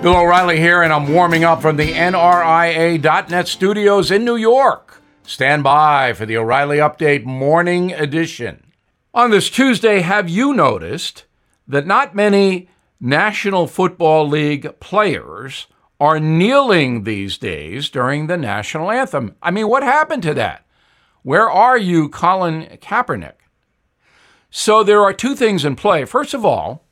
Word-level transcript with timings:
Bill 0.00 0.14
O'Reilly 0.14 0.60
here, 0.60 0.82
and 0.82 0.92
I'm 0.92 1.12
warming 1.12 1.42
up 1.42 1.60
from 1.60 1.76
the 1.76 1.92
NRIA.net 1.92 3.48
studios 3.48 4.12
in 4.12 4.24
New 4.24 4.36
York. 4.36 5.02
Stand 5.24 5.64
by 5.64 6.12
for 6.12 6.24
the 6.24 6.36
O'Reilly 6.36 6.76
Update 6.76 7.24
Morning 7.24 7.92
Edition. 7.92 8.62
On 9.12 9.32
this 9.32 9.50
Tuesday, 9.50 10.00
have 10.02 10.28
you 10.28 10.54
noticed 10.54 11.24
that 11.66 11.84
not 11.84 12.14
many 12.14 12.68
National 13.00 13.66
Football 13.66 14.28
League 14.28 14.78
players 14.78 15.66
are 15.98 16.20
kneeling 16.20 17.02
these 17.02 17.36
days 17.36 17.90
during 17.90 18.28
the 18.28 18.36
national 18.36 18.92
anthem? 18.92 19.34
I 19.42 19.50
mean, 19.50 19.66
what 19.66 19.82
happened 19.82 20.22
to 20.22 20.34
that? 20.34 20.64
Where 21.22 21.50
are 21.50 21.76
you, 21.76 22.08
Colin 22.08 22.78
Kaepernick? 22.80 23.34
So 24.48 24.84
there 24.84 25.02
are 25.02 25.12
two 25.12 25.34
things 25.34 25.64
in 25.64 25.74
play. 25.74 26.04
First 26.04 26.34
of 26.34 26.44
all, 26.44 26.84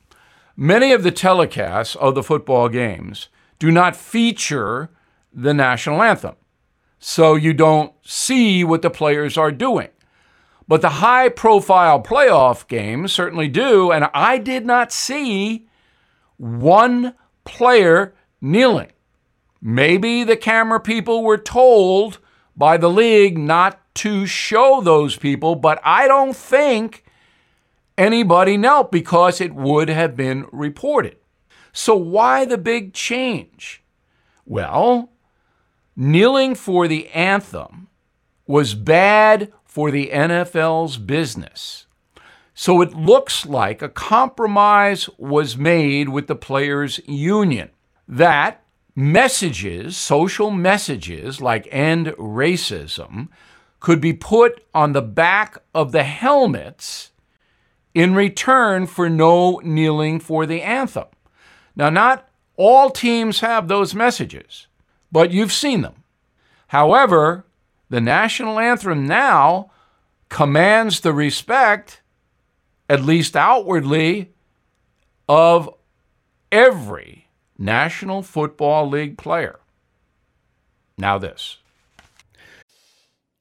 Many 0.59 0.91
of 0.91 1.03
the 1.03 1.11
telecasts 1.11 1.95
of 1.95 2.15
the 2.15 2.23
football 2.23 2.67
games 2.67 3.29
do 3.59 3.69
not 3.69 3.95
feature 3.95 4.89
the 5.31 5.53
national 5.53 6.01
anthem, 6.01 6.35
so 6.97 7.35
you 7.35 7.53
don't 7.53 7.93
see 8.01 8.63
what 8.63 8.81
the 8.81 8.89
players 8.89 9.37
are 9.37 9.51
doing. 9.51 9.89
But 10.67 10.81
the 10.81 10.89
high 10.89 11.29
profile 11.29 12.01
playoff 12.01 12.67
games 12.67 13.13
certainly 13.13 13.47
do, 13.47 13.91
and 13.91 14.09
I 14.15 14.39
did 14.39 14.65
not 14.65 14.91
see 14.91 15.67
one 16.37 17.13
player 17.45 18.15
kneeling. 18.41 18.93
Maybe 19.61 20.23
the 20.23 20.37
camera 20.37 20.79
people 20.79 21.23
were 21.23 21.37
told 21.37 22.17
by 22.55 22.77
the 22.77 22.89
league 22.89 23.37
not 23.37 23.79
to 23.97 24.25
show 24.25 24.81
those 24.81 25.17
people, 25.17 25.53
but 25.53 25.79
I 25.83 26.07
don't 26.07 26.35
think 26.35 27.03
anybody 27.97 28.57
knelt 28.57 28.91
because 28.91 29.41
it 29.41 29.53
would 29.53 29.89
have 29.89 30.15
been 30.15 30.47
reported. 30.51 31.17
So, 31.73 31.95
why 31.95 32.45
the 32.45 32.57
big 32.57 32.93
change? 32.93 33.83
Well, 34.45 35.11
kneeling 35.95 36.55
for 36.55 36.87
the 36.87 37.09
anthem 37.09 37.87
was 38.45 38.73
bad 38.73 39.51
for 39.65 39.91
the 39.91 40.09
NFL's 40.11 40.97
business. 40.97 41.85
So 42.59 42.81
it 42.81 42.95
looks 42.95 43.45
like 43.45 43.83
a 43.83 43.89
compromise 43.89 45.07
was 45.19 45.55
made 45.55 46.09
with 46.09 46.25
the 46.25 46.35
players' 46.35 46.99
union 47.05 47.69
that 48.07 48.63
messages, 48.95 49.95
social 49.95 50.49
messages 50.49 51.39
like 51.39 51.67
end 51.69 52.07
racism, 52.17 53.27
could 53.79 54.01
be 54.01 54.13
put 54.13 54.65
on 54.73 54.93
the 54.93 55.03
back 55.03 55.59
of 55.75 55.91
the 55.91 56.03
helmets 56.03 57.11
in 57.97 58.13
return 58.13 58.85
for 58.85 59.09
no 59.09 59.59
kneeling 59.63 60.19
for 60.19 60.45
the 60.45 60.61
anthem. 60.61 61.07
Now, 61.75 61.89
not 61.89 62.29
all 62.55 62.91
teams 62.91 63.39
have 63.39 63.67
those 63.67 63.95
messages, 63.95 64.67
but 65.11 65.31
you've 65.31 65.51
seen 65.51 65.81
them. 65.81 66.03
However, 66.67 67.47
the 67.89 67.99
national 67.99 68.59
anthem 68.59 69.07
now 69.07 69.71
commands 70.29 70.99
the 70.99 71.11
respect, 71.11 72.03
at 72.87 73.03
least 73.03 73.35
outwardly, 73.35 74.31
of 75.27 75.67
every 76.51 77.29
National 77.57 78.21
Football 78.21 78.89
League 78.89 79.17
player. 79.17 79.59
Now, 80.99 81.17
this. 81.17 81.57